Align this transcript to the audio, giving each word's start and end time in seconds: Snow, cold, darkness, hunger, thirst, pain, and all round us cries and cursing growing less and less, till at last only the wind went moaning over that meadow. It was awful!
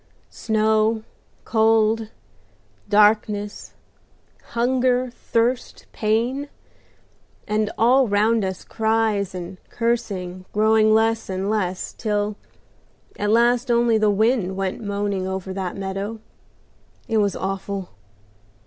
Snow, 0.31 1.03
cold, 1.45 2.09
darkness, 2.89 3.75
hunger, 4.53 5.11
thirst, 5.11 5.85
pain, 5.91 6.49
and 7.47 7.69
all 7.77 8.07
round 8.07 8.43
us 8.43 8.63
cries 8.63 9.35
and 9.35 9.57
cursing 9.69 10.45
growing 10.53 10.91
less 10.91 11.29
and 11.29 11.51
less, 11.51 11.93
till 11.93 12.35
at 13.19 13.29
last 13.29 13.69
only 13.69 13.99
the 13.99 14.09
wind 14.09 14.55
went 14.57 14.81
moaning 14.81 15.27
over 15.27 15.53
that 15.53 15.77
meadow. 15.77 16.19
It 17.07 17.17
was 17.19 17.35
awful! 17.35 17.89